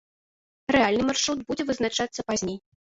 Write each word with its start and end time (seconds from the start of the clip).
Рэальны 0.77 1.03
маршрут 1.11 1.39
будзе 1.47 1.63
вызначацца 1.71 2.21
пазней. 2.33 2.59